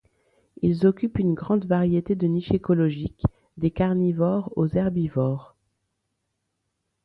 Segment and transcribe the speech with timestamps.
[0.63, 3.21] Ils occupent une grande variété de niches écologiques,
[3.57, 5.55] des carnivores aux herbivores.